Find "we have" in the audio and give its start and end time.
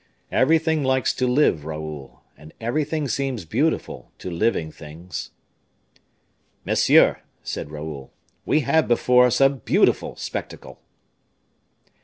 8.43-8.87